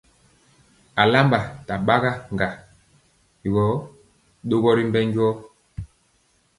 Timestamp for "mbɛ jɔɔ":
4.89-5.33